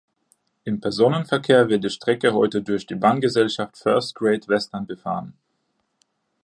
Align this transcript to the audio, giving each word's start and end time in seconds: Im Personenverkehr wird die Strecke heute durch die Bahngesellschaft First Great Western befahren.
Im 0.63 0.81
Personenverkehr 0.81 1.69
wird 1.69 1.83
die 1.83 1.91
Strecke 1.91 2.33
heute 2.33 2.63
durch 2.63 2.87
die 2.87 2.95
Bahngesellschaft 2.95 3.77
First 3.77 4.15
Great 4.15 4.47
Western 4.47 4.87
befahren. 4.87 5.35